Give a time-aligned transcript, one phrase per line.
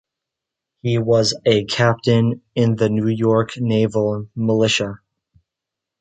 [0.81, 4.95] He was a Captain in the New York Naval Militia.